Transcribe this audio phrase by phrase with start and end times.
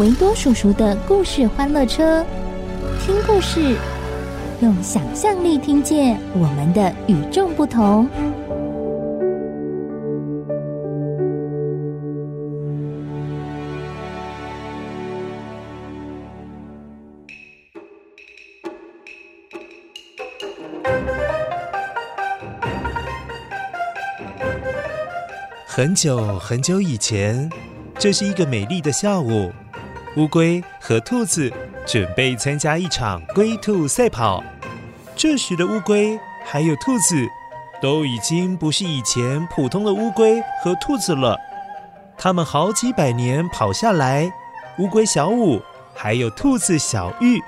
[0.00, 2.24] 维多叔叔的故事欢乐车，
[3.00, 3.76] 听故事，
[4.60, 8.08] 用想象力听见我们的与众不同。
[25.64, 27.48] 很久很久以前，
[27.96, 29.52] 这是一个美丽的下午。
[30.16, 31.52] 乌龟和兔子
[31.86, 34.42] 准备参加一场龟兔赛跑。
[35.16, 37.16] 这时的乌龟还有兔子
[37.82, 41.38] 都已经不是以前普通的乌龟和兔子了。
[42.16, 44.32] 他们好几百年跑下来，
[44.78, 45.60] 乌龟小五
[45.94, 47.42] 还有兔子小玉，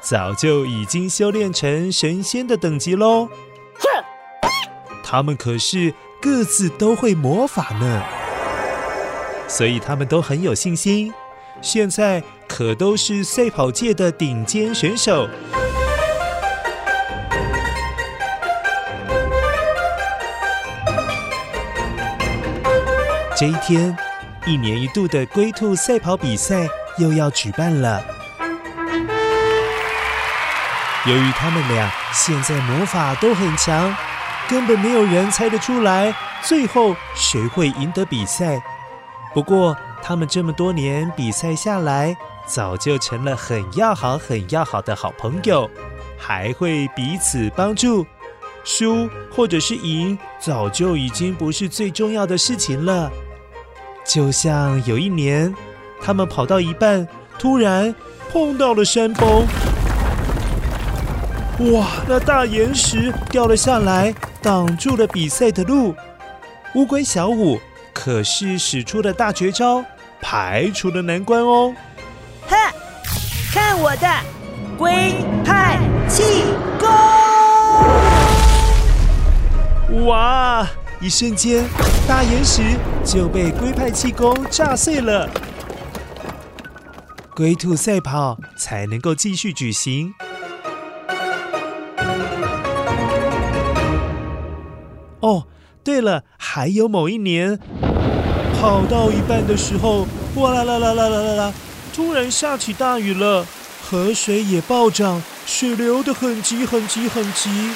[0.00, 3.26] 早就已经修炼成神仙的等级喽。
[3.78, 4.04] 哼
[5.04, 5.94] 他们可是。
[6.18, 8.02] 各自都会魔法呢，
[9.46, 11.12] 所以他们都很有信心。
[11.60, 15.28] 现在可都是赛跑界的顶尖选手。
[23.36, 23.96] 这一天，
[24.46, 26.66] 一年一度的龟兔赛跑比赛
[26.98, 28.02] 又要举办了。
[31.06, 33.94] 由于他们俩现在魔法都很强。
[34.48, 38.62] 根本没有人猜得出来，最后谁会赢得比赛。
[39.34, 39.76] 不过，
[40.08, 45.68] 他们这么多年比赛下来，早就成了很要好、很要好的好朋友，
[46.16, 48.06] 还会彼此帮助。
[48.62, 53.10] 输或者是赢，早就已经不是最重要的事情了。
[54.04, 55.52] 就像有一年，
[56.00, 57.92] 他们跑到一半，突然
[58.30, 59.44] 碰到了山崩。
[61.72, 61.84] 哇！
[62.06, 64.14] 那大岩石掉了下来。
[64.40, 65.96] 挡住了比赛的路，
[66.76, 67.58] 乌龟小五
[67.92, 69.84] 可是使出了大绝招，
[70.20, 71.74] 排除了难关哦。
[72.46, 72.72] 哈，
[73.52, 74.08] 看我的
[74.76, 75.78] 龟派
[76.08, 76.44] 气
[76.78, 76.88] 功！
[80.06, 80.66] 哇！
[80.98, 81.62] 一瞬间，
[82.08, 82.62] 大岩石
[83.04, 85.28] 就被龟派气功炸碎了。
[87.34, 90.14] 龟兔赛跑才能够继续举行。
[95.20, 95.46] 哦，
[95.84, 97.58] 对了，还有某一年，
[98.60, 100.06] 跑到一半的时候，
[100.36, 101.52] 哇啦啦啦啦啦啦，
[101.94, 103.46] 突然下起大雨了，
[103.88, 107.70] 河水也暴涨，水流得很急很急很急。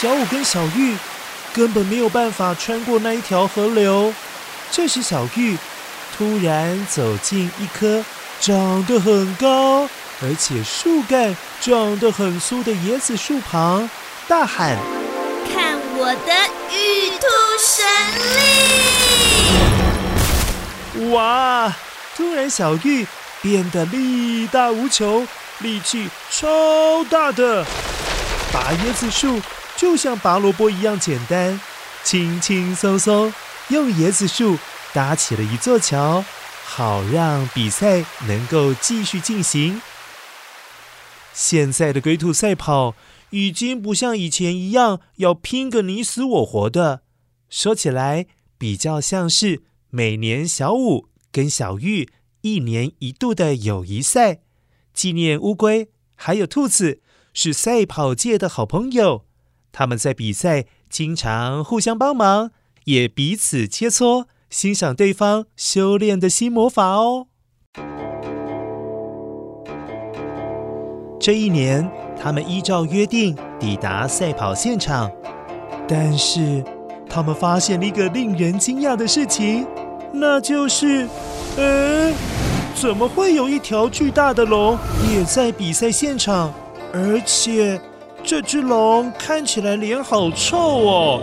[0.00, 0.96] 小五跟小玉
[1.52, 4.12] 根本没有办法穿过那一条河流。
[4.70, 5.56] 这时，小玉
[6.16, 8.04] 突然走进一棵
[8.40, 9.88] 长得很高，
[10.22, 13.88] 而且树干长得很粗的椰子树旁，
[14.26, 14.76] 大喊。
[15.54, 16.32] 看我的
[16.70, 17.26] 玉兔
[17.60, 17.84] 神
[21.02, 21.10] 力！
[21.12, 21.72] 哇！
[22.16, 23.06] 突然，小玉
[23.42, 25.26] 变得力大无穷，
[25.58, 27.64] 力气超大的，
[28.52, 29.40] 拔椰子树
[29.76, 31.60] 就像拔萝卜一样简单，
[32.02, 33.32] 轻轻松松
[33.68, 34.58] 用椰子树
[34.92, 36.24] 搭起了一座桥，
[36.64, 39.80] 好让比赛能够继续进行。
[41.32, 42.94] 现在的龟兔赛跑。
[43.36, 47.02] 已经不像以前一样要拼个你死我活的，
[47.50, 48.24] 说起来
[48.56, 52.08] 比较像是每年小五跟小玉
[52.40, 54.40] 一年一度的友谊赛，
[54.94, 57.02] 纪念乌龟还有兔子
[57.34, 59.26] 是赛跑界的好朋友，
[59.70, 62.52] 他们在比赛经常互相帮忙，
[62.84, 67.26] 也彼此切磋，欣赏对方修炼的新魔法哦。
[71.20, 72.05] 这一年。
[72.20, 75.10] 他们依照约定抵达赛跑现场，
[75.86, 76.64] 但是
[77.08, 79.66] 他们发现了一个令人惊讶的事情，
[80.12, 81.08] 那就是
[81.56, 82.12] 呃，
[82.74, 84.76] 怎么会有一条巨大的龙
[85.12, 86.52] 也在比赛现场？
[86.92, 87.80] 而且
[88.22, 91.22] 这只龙看起来脸好臭哦，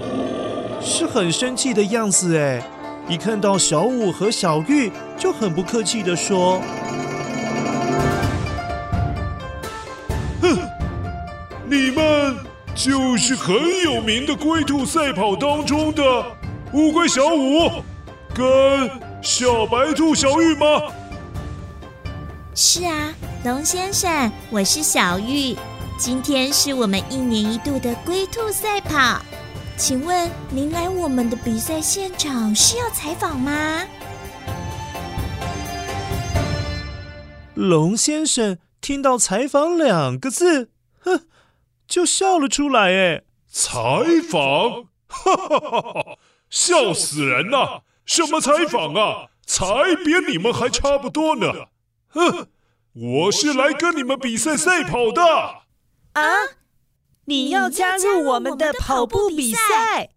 [0.81, 2.62] 是很生气的样子哎！
[3.10, 6.62] 一看到小五和小玉，就很不客气地说
[12.84, 16.04] ：“就是很有名的龟兔赛跑当中的
[16.74, 17.82] 乌龟小五
[18.36, 18.92] 跟
[19.22, 20.66] 小白兔小玉吗
[22.54, 23.14] ？”“是啊，
[23.46, 25.56] 龙先生，我是小玉。
[25.98, 29.22] 今天是我们一年一度的龟兔赛跑。”
[29.80, 33.84] 请问您来我们的比赛现场是要采访吗？
[37.54, 40.70] 龙先生听到“采访”两个字，
[41.00, 41.22] 哼，
[41.88, 42.92] 就笑了出来。
[42.92, 43.80] 哎，采
[44.30, 44.86] 访？
[45.08, 46.18] 哈哈哈哈！
[46.50, 47.84] 笑死人了！
[48.06, 49.28] 什么采访啊？
[49.46, 49.66] 才
[50.04, 51.52] 比你们还差不多呢！
[52.10, 52.48] 哼，
[52.94, 55.22] 我是来跟你们比赛赛跑的。
[56.14, 56.24] 啊？
[57.26, 60.10] 你要加入我们的跑步比赛？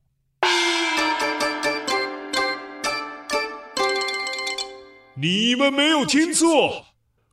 [5.18, 6.86] 你们没有听错，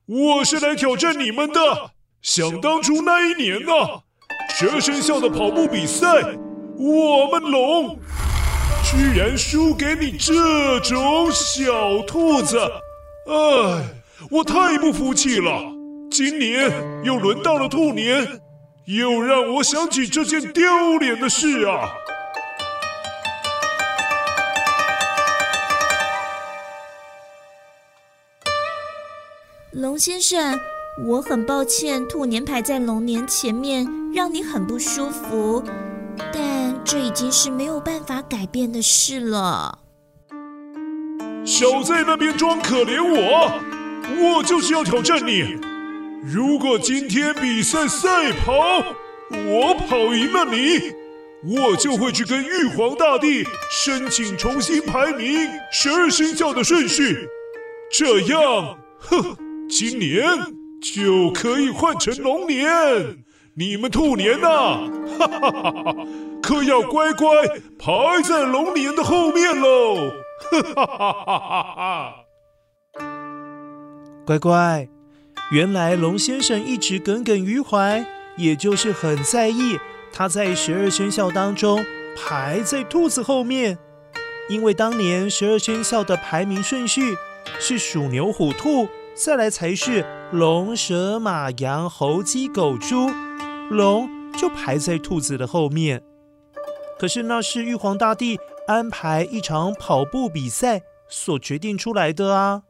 [0.05, 1.91] 我是来挑战你们的。
[2.21, 4.03] 想当初那一年呢、啊，
[4.63, 6.07] 十二生肖的跑步比赛，
[6.77, 7.99] 我们龙
[8.81, 12.57] 居然输给你这种小兔子，
[13.27, 13.83] 哎，
[14.31, 15.61] 我太不服气了。
[16.09, 16.71] 今年
[17.03, 18.25] 又轮到了兔年。
[18.85, 21.89] 又让我想起这件丢脸的事啊！
[29.71, 30.57] 龙先生，
[31.01, 35.63] 我很抱歉，兔年排在龙年前面，让你很不舒服。
[36.31, 39.79] 但这已经是没有办法改变的事了。
[41.43, 43.59] 少在那边装可怜我，
[44.21, 45.57] 我就是要挑战你。
[46.23, 48.53] 如果今天比赛赛跑，
[49.31, 50.93] 我跑赢了你，
[51.57, 57.27] 我就会去跟玉皇大帝申请重新排名十二生肖的顺序，
[57.91, 59.35] 这样，哼，
[59.67, 60.23] 今年
[60.83, 62.67] 就可以换成龙年，
[63.55, 64.47] 你们兔年呐，
[65.17, 65.95] 哈哈哈哈，
[66.41, 67.47] 可要乖乖
[67.79, 70.11] 排在龙年的后面喽，
[70.51, 72.15] 哈哈哈哈哈，
[74.25, 74.89] 乖乖。
[75.51, 79.77] 原来龙先生一直耿耿于怀，也就是很在意
[80.11, 81.85] 他在十二生肖当中
[82.17, 83.77] 排在兔子后面，
[84.49, 87.15] 因为当年十二生肖的排名顺序
[87.59, 93.07] 是鼠牛虎兔，再来才是龙蛇马羊猴鸡狗猪，
[93.69, 96.03] 龙就排在兔子的后面。
[96.97, 102.63] 可是那是玉皇大帝安排一场跑步比赛所决定出来的啊。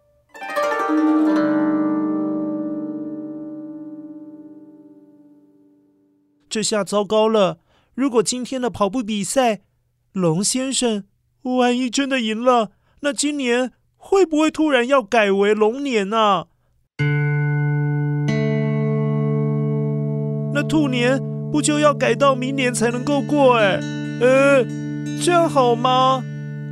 [6.50, 7.60] 这下糟糕了！
[7.96, 9.62] 如果今天的跑步比赛，
[10.12, 11.06] 龙先生
[11.44, 13.72] 万一真的赢了，那今年
[14.06, 16.18] 会不会突然要改为龙年呢？
[16.18, 16.46] 啊？
[20.54, 21.22] 那兔年
[21.54, 23.56] 不就要改到明年才能够过？
[23.56, 23.80] 哎，
[24.20, 24.66] 呃，
[25.24, 26.22] 这样好吗？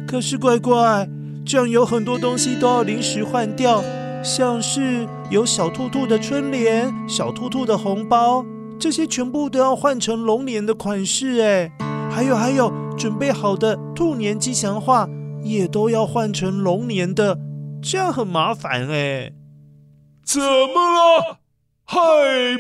[0.06, 1.08] 可是乖乖，
[1.46, 3.82] 这样有很多东西都要临时换掉，
[4.22, 8.46] 像是有小兔兔的春联、小兔兔的红包。
[8.78, 11.72] 这些全部都要换成龙年的款式哎，
[12.12, 15.08] 还有还有，准备好的兔年吉祥话
[15.44, 17.40] 也都要换成龙年的，
[17.82, 19.34] 这样很麻烦哎。
[20.24, 21.40] 怎么了？
[21.86, 21.98] 害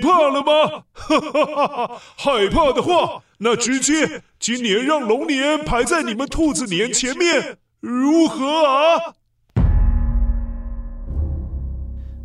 [0.01, 0.83] 怕了吗？
[0.93, 2.01] 哈哈哈哈！
[2.17, 9.13] 害怕的话，那直接今年让龙年排在你们兔子年前面，如何啊？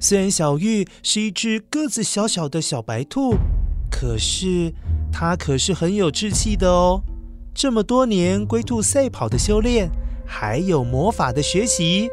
[0.00, 3.34] 虽然小玉是一只个子小小的小白兔。
[3.88, 4.74] 可是
[5.10, 7.02] 它可是很有志气的哦，
[7.54, 9.88] 这么多年龟兔赛跑的修炼，
[10.26, 12.08] 还有魔法的学习，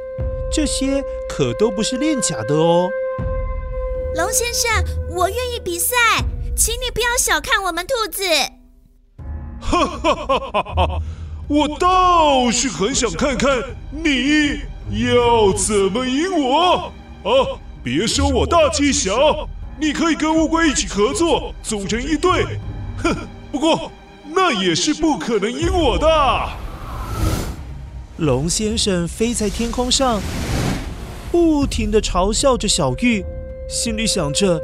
[0.52, 2.90] 这些可都不是练假的哦。
[4.16, 4.72] 龙先生，
[5.10, 5.96] 我愿意比赛，
[6.56, 8.24] 请你不要小看我们兔子。
[9.60, 11.02] 哈哈哈哈哈！
[11.48, 13.50] 我倒是很想看看
[13.92, 14.60] 你
[15.06, 16.92] 要怎么赢我
[17.24, 17.60] 啊！
[17.84, 19.48] 别说我大气小。
[19.80, 22.46] 你可以跟乌龟一起合作，组成一队。
[23.04, 23.16] 哼，
[23.52, 23.92] 不过
[24.24, 26.08] 那也是不可能赢我的。
[28.24, 30.22] 龙先生飞在天空上，
[31.30, 33.22] 不停的嘲笑着小玉，
[33.68, 34.62] 心里想着：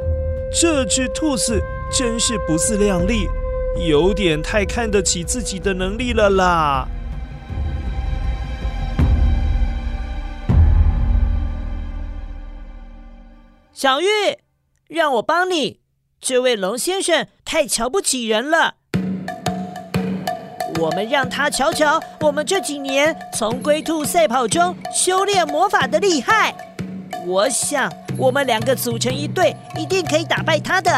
[0.50, 1.60] 这只兔子
[1.92, 3.26] 真是不自量力，
[3.86, 6.88] 有点太看得起自己的能力了啦。
[13.74, 14.06] 小玉，
[14.88, 15.80] 让我帮你。
[16.18, 18.76] 这位龙先生太瞧不起人了。
[20.80, 26.54] 我们让他瞧瞧我们这几年从龟兔赛跑中修炼魔法的厉害。
[27.26, 30.90] 我想我们两个组成一队，一定可以打败他的。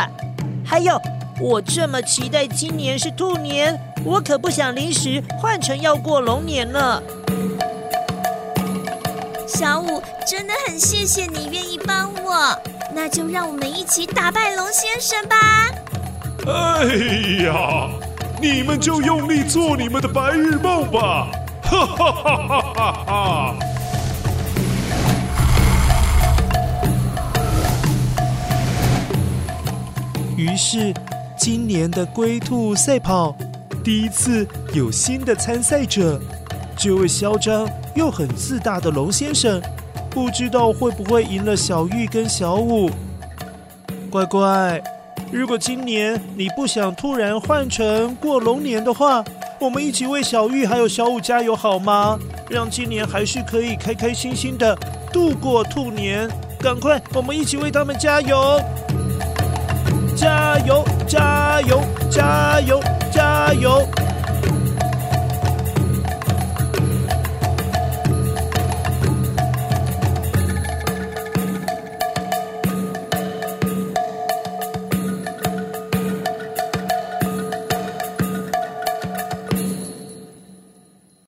[0.65, 0.97] 还有，
[1.41, 7.03] 我这么期待今年是兔年，我可不想临时换成要过龙年了。
[9.49, 12.57] 小五，真的很谢谢你愿意帮我，
[12.95, 15.37] 那就让我们一起打败龙先生吧。
[16.47, 16.85] 哎
[17.45, 17.91] 呀，
[18.43, 21.31] 你们就用力做你们的白日梦吧！
[21.63, 23.57] 哈哈哈哈哈哈！
[30.37, 30.93] 于是，
[31.39, 33.33] 今年的龟兔赛跑
[33.85, 34.45] 第一次
[34.75, 36.21] 有新的参赛者。
[36.77, 39.63] 这位嚣张又很自大的龙先生，
[40.11, 42.91] 不知道会不会赢了小玉跟小五。
[44.11, 44.83] 乖乖，
[45.33, 49.25] 如果今年你不想突然换成过龙年的话，
[49.59, 52.19] 我们一起为小玉还有小五加油好吗？
[52.51, 54.77] 让今年还是可以开开心心的
[55.11, 56.29] 度过兔年。
[56.61, 58.61] 赶快，我们一起为他们加油！